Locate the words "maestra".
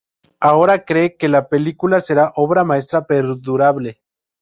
2.63-3.05